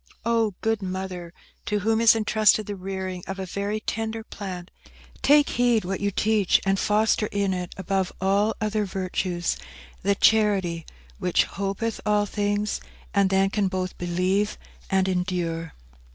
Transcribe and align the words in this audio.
Oh, 0.25 0.55
good 0.61 0.81
Mother, 0.81 1.31
to 1.67 1.81
whom 1.81 2.01
is 2.01 2.15
entrusted 2.15 2.65
the 2.65 2.75
rearing 2.75 3.23
of 3.27 3.37
a 3.37 3.45
very 3.45 3.81
tender 3.81 4.23
plant, 4.23 4.71
take 5.21 5.49
heed 5.51 5.85
what 5.85 5.99
you 5.99 6.09
teach, 6.09 6.59
and 6.65 6.79
foster 6.79 7.27
in 7.31 7.53
it, 7.53 7.75
above 7.77 8.11
all 8.19 8.55
other 8.59 8.83
virtues, 8.83 9.57
the 10.01 10.15
charity 10.15 10.87
which 11.19 11.43
'hopeth 11.43 12.01
all 12.03 12.25
things,' 12.25 12.81
and 13.13 13.29
then 13.29 13.51
can 13.51 13.67
both 13.67 13.95
believe 13.99 14.57
and 14.89 15.07
endure." 15.07 15.73